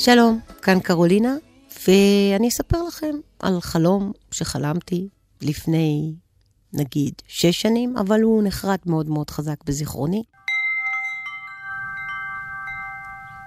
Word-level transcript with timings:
שלום, 0.00 0.40
כאן 0.62 0.80
קרולינה, 0.80 1.36
ואני 1.88 2.48
אספר 2.48 2.82
לכם 2.82 3.14
על 3.38 3.60
חלום 3.60 4.12
שחלמתי 4.30 5.08
לפני, 5.42 6.14
נגיד, 6.72 7.12
שש 7.28 7.60
שנים, 7.60 7.96
אבל 7.96 8.22
הוא 8.22 8.42
נחרט 8.42 8.86
מאוד 8.86 9.08
מאוד 9.08 9.30
חזק 9.30 9.64
בזיכרוני. 9.64 10.22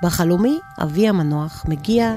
בחלומי, 0.03 0.59
אבי 0.83 1.07
המנוח 1.07 1.65
מגיע 1.67 2.15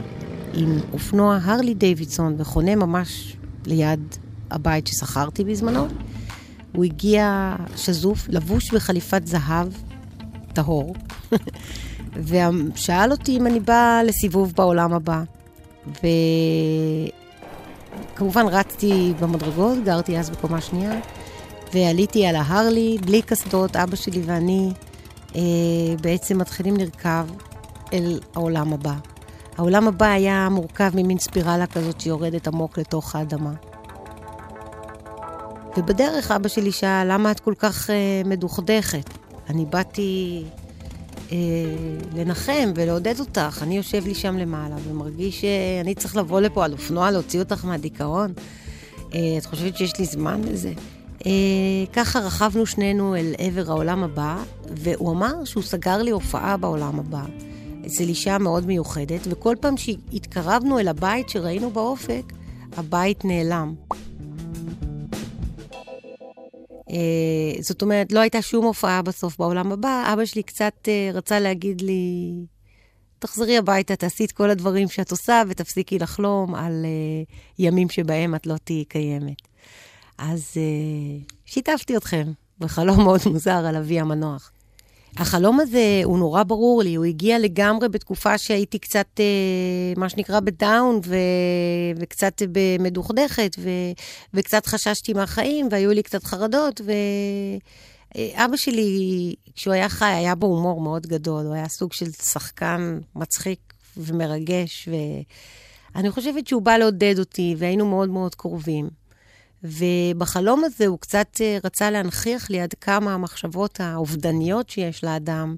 עם 0.55 0.79
אופנוע 0.93 1.39
הרלי 1.43 1.75
דיווידסון 1.75 2.35
וחונה 2.39 2.77
ממש 2.77 3.37
ליד 3.67 4.01
הבית 4.51 4.87
ששכרתי 4.87 5.45
בזמנו. 5.45 5.87
הוא 6.73 6.85
הגיע 6.85 7.57
שזוף, 7.77 8.29
לבוש 8.29 8.75
בחליפת 8.75 9.27
זהב 9.27 9.69
טהור, 10.53 10.95
ושאל 12.17 13.11
אותי 13.11 13.37
אם 13.37 13.47
אני 13.47 13.61
באה 13.61 14.03
לסיבוב 14.03 14.53
בעולם 14.57 14.93
הבא. 14.93 15.23
וכמובן 18.15 18.47
רצתי 18.47 19.13
במדרגות, 19.21 19.85
גרתי 19.85 20.19
אז 20.19 20.31
בקומה 20.31 20.61
שנייה, 20.61 21.01
ועליתי 21.75 22.27
על 22.27 22.37
ההרלי, 22.37 22.97
בלי 23.01 23.23
קסדות, 23.23 23.77
אבא 23.77 23.97
שלי 23.97 24.23
ואני 24.25 24.73
אה, 25.37 25.41
בעצם 26.01 26.39
מתחילים 26.39 26.77
לרכב 26.77 27.27
אל 27.93 28.21
העולם 28.35 28.73
הבא. 28.73 28.95
העולם 29.57 29.89
הבא 29.89 30.07
היה 30.07 30.49
מורכב 30.49 30.91
ממין 30.95 31.19
ספירלה 31.19 31.67
כזאת 31.67 32.01
שיורדת 32.01 32.49
עמוק 32.49 32.79
לתוך 32.79 33.17
האדמה. 33.17 33.53
ובדרך 35.77 36.31
אבא 36.31 36.49
שלי 36.49 36.73
שאל, 36.73 37.13
למה 37.13 37.31
את 37.31 37.41
כל 37.41 37.55
כך 37.59 37.91
אה, 37.91 38.23
מדוכדכת? 38.25 39.11
אני 39.51 39.65
באתי 39.65 40.43
אה, 41.33 41.37
לנחם 42.15 42.73
ולעודד 42.75 43.21
אותך. 43.21 43.59
אני 43.63 43.77
יושב 43.77 44.07
לי 44.07 44.15
שם 44.15 44.39
למעלה 44.39 44.77
ומרגיש 44.89 45.41
שאני 45.41 45.95
צריך 45.95 46.17
לבוא 46.17 46.41
לפה 46.41 46.65
על 46.65 46.73
אופנוע, 46.73 47.11
להוציא 47.11 47.41
אותך 47.41 47.65
מהדיכאון. 47.65 48.33
אה, 49.15 49.39
את 49.39 49.47
חושבת 49.47 49.77
שיש 49.77 49.99
לי 49.99 50.05
זמן 50.05 50.41
לזה? 50.45 50.73
אה, 51.27 51.31
ככה 51.93 52.19
רכבנו 52.19 52.67
שנינו 52.67 53.17
אל 53.17 53.35
עבר 53.39 53.71
העולם 53.71 54.05
הבא, 54.05 54.43
והוא 54.77 55.13
אמר 55.13 55.45
שהוא 55.45 55.63
סגר 55.63 56.03
לי 56.03 56.11
הופעה 56.11 56.57
בעולם 56.57 56.99
הבא. 56.99 57.25
אצל 57.87 58.05
אישה 58.05 58.39
מאוד 58.39 58.67
מיוחדת, 58.67 59.21
וכל 59.25 59.57
פעם 59.61 59.77
שהתקרבנו 59.77 60.79
אל 60.79 60.89
הבית 60.89 61.29
שראינו 61.29 61.71
באופק, 61.71 62.33
הבית 62.77 63.25
נעלם. 63.25 63.75
אה, 66.91 66.97
זאת 67.61 67.83
אומרת, 67.83 68.13
לא 68.13 68.21
הייתה 68.21 68.43
שום 68.43 68.65
הופעה 68.65 69.03
בסוף 69.03 69.39
בעולם 69.39 69.73
הבא. 69.73 70.13
אבא 70.13 70.25
שלי 70.25 70.43
קצת 70.43 70.89
אה, 70.89 71.11
רצה 71.15 71.41
להגיד 71.41 71.81
לי, 71.81 72.33
תחזרי 73.19 73.59
הביתה, 73.59 73.97
תעשי 73.97 74.25
את 74.25 74.33
כל 74.33 74.51
הדברים 74.51 74.89
שאת 74.89 75.11
עושה 75.11 75.43
ותפסיקי 75.49 75.99
לחלום 75.99 76.55
על 76.55 76.85
uh, 76.85 77.33
ימים 77.59 77.89
שבהם 77.89 78.35
את 78.35 78.47
לא 78.47 78.55
תהיי 78.65 78.85
קיימת. 78.85 79.49
אז 80.19 80.51
uh, 80.55 81.33
שיתפתי 81.45 81.97
אתכם 81.97 82.33
בחלום 82.59 83.01
מאוד 83.05 83.21
מוזר 83.27 83.67
על 83.67 83.77
אבי 83.77 84.01
המנוח. 84.01 84.53
החלום 85.17 85.61
הזה 85.61 86.01
הוא 86.05 86.19
נורא 86.19 86.43
ברור 86.43 86.83
לי, 86.83 86.95
הוא 86.95 87.05
הגיע 87.05 87.39
לגמרי 87.39 87.89
בתקופה 87.89 88.39
שהייתי 88.39 88.79
קצת, 88.79 89.07
אה, 89.21 89.93
מה 89.97 90.09
שנקרא, 90.09 90.41
בדאון 90.41 91.01
ו... 91.05 91.17
וקצת 91.97 92.43
מדוכדכת, 92.79 93.57
ו... 93.59 93.69
וקצת 94.35 94.67
חששתי 94.67 95.13
מהחיים, 95.13 95.69
והיו 95.71 95.91
לי 95.91 96.03
קצת 96.03 96.25
חרדות, 96.25 96.81
ואבא 98.15 98.57
שלי, 98.57 99.35
כשהוא 99.55 99.75
היה 99.75 99.89
חי, 99.89 100.05
היה 100.05 100.35
בו 100.35 100.47
הומור 100.47 100.81
מאוד 100.81 101.07
גדול, 101.07 101.47
הוא 101.47 101.55
היה 101.55 101.69
סוג 101.69 101.93
של 101.93 102.13
שחקן 102.13 102.99
מצחיק 103.17 103.75
ומרגש, 103.97 104.89
ואני 105.95 106.11
חושבת 106.11 106.47
שהוא 106.47 106.63
בא 106.63 106.77
לעודד 106.77 107.15
אותי, 107.19 107.55
והיינו 107.59 107.87
מאוד 107.87 108.09
מאוד 108.09 108.35
קרובים. 108.35 109.04
ובחלום 109.65 110.65
הזה 110.65 110.87
הוא 110.87 110.99
קצת 110.99 111.41
אה, 111.41 111.59
רצה 111.65 111.91
להנכיח 111.91 112.51
לי 112.51 112.61
עד 112.61 112.75
כמה 112.81 113.15
המחשבות 113.15 113.81
האובדניות 113.81 114.71
שיש 114.71 115.05
לאדם 115.05 115.57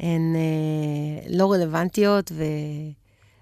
הן 0.00 0.36
אה, 0.36 1.28
לא 1.28 1.52
רלוונטיות, 1.52 2.32
ו... 2.34 2.44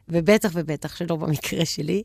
ובטח 0.09 0.51
ובטח 0.55 0.97
שלא 0.97 1.17
במקרה 1.17 1.65
שלי. 1.65 2.03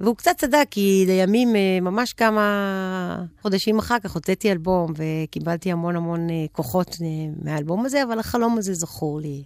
והוא 0.00 0.16
קצת 0.16 0.36
צדק, 0.36 0.66
כי 0.70 1.04
לימים, 1.06 1.56
אה, 1.56 1.78
ממש 1.82 2.12
כמה 2.12 3.24
חודשים 3.42 3.78
אחר 3.78 3.98
כך, 3.98 4.14
הוצאתי 4.14 4.52
אלבום 4.52 4.92
וקיבלתי 4.96 5.72
המון 5.72 5.96
המון 5.96 6.28
כוחות 6.52 6.96
מהאלבום 7.42 7.86
הזה, 7.86 8.02
אבל 8.02 8.18
החלום 8.18 8.58
הזה 8.58 8.74
זכור 8.74 9.20
לי 9.20 9.42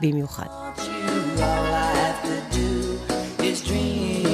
במיוחד. 0.00 0.46
All 3.78 4.25